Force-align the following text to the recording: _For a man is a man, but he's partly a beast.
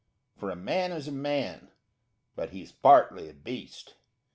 _For 0.41 0.51
a 0.51 0.55
man 0.55 0.91
is 0.91 1.07
a 1.07 1.11
man, 1.11 1.69
but 2.35 2.49
he's 2.49 2.71
partly 2.71 3.29
a 3.29 3.33
beast. 3.35 3.93